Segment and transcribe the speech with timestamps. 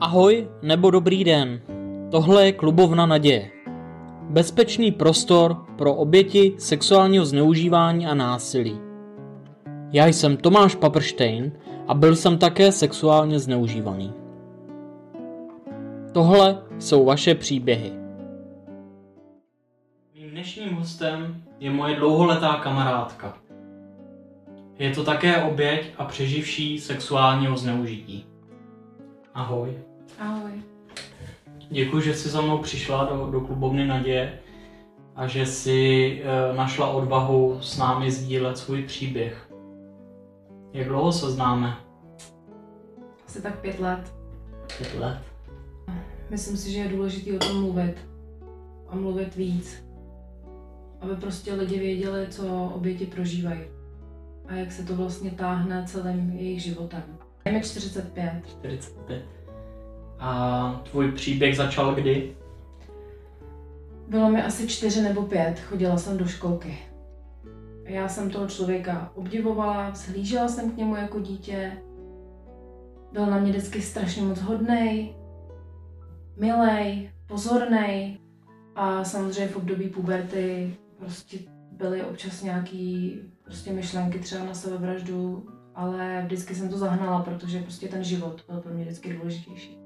[0.00, 1.60] Ahoj nebo dobrý den.
[2.10, 3.50] Tohle je klubovna naděje.
[4.22, 8.80] Bezpečný prostor pro oběti sexuálního zneužívání a násilí.
[9.92, 11.52] Já jsem Tomáš Paprštejn
[11.88, 14.12] a byl jsem také sexuálně zneužívaný.
[16.12, 17.92] Tohle jsou vaše příběhy.
[20.14, 23.49] Mým dnešním hostem je moje dlouholetá kamarádka.
[24.80, 28.26] Je to také oběť a přeživší sexuálního zneužití.
[29.34, 29.78] Ahoj.
[30.18, 30.52] Ahoj.
[31.70, 34.38] Děkuji, že jsi za mnou přišla do, do klubovny Naděje
[35.16, 39.50] a že jsi e, našla odvahu s námi sdílet svůj příběh.
[40.72, 41.76] Jak dlouho se známe?
[43.26, 44.14] Asi tak pět let.
[44.78, 45.20] Pět let.
[46.30, 47.94] Myslím si, že je důležité o tom mluvit.
[48.88, 49.84] A mluvit víc.
[51.00, 53.79] Aby prostě lidi věděli, co oběti prožívají.
[54.50, 57.02] A jak se to vlastně táhne celým jejich životem.
[57.44, 58.32] Je mi 45.
[58.46, 59.24] 45.
[60.18, 62.36] A tvůj příběh začal kdy?
[64.08, 66.78] Bylo mi asi čtyři nebo pět, chodila jsem do školky.
[67.84, 71.72] Já jsem toho člověka obdivovala, vzhlížela jsem k němu jako dítě.
[73.12, 75.14] Byl na mě vždycky strašně moc hodnej,
[76.36, 78.18] milej, pozornej
[78.74, 81.38] a samozřejmě v období puberty prostě
[81.80, 87.88] byly občas nějaký prostě myšlenky třeba na sebevraždu, ale vždycky jsem to zahnala, protože prostě
[87.88, 89.78] ten život byl pro mě vždycky důležitější.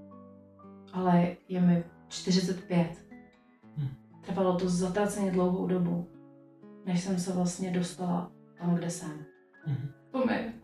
[0.93, 2.89] Ale je mi 45.
[3.77, 3.89] Hm.
[4.27, 6.09] Trvalo to zatraceně dlouhou dobu,
[6.87, 9.25] než jsem se vlastně dostala tam, kde jsem.
[9.67, 9.91] Mhm.
[10.11, 10.55] To mě,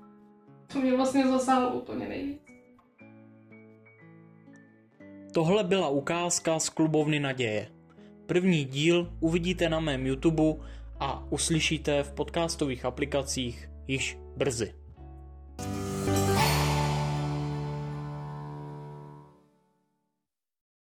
[0.73, 2.41] to mě vlastně zasáhlo úplně nejvíc.
[5.35, 7.69] Tohle byla ukázka z klubovny Naděje.
[8.27, 10.43] První díl uvidíte na mém YouTube
[11.01, 14.75] a uslyšíte v podcastových aplikacích již brzy.